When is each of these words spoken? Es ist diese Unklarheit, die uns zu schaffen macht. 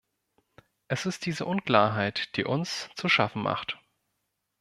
Es 0.87 1.05
ist 1.05 1.27
diese 1.27 1.45
Unklarheit, 1.45 2.35
die 2.35 2.43
uns 2.43 2.89
zu 2.95 3.07
schaffen 3.07 3.43
macht. 3.43 3.77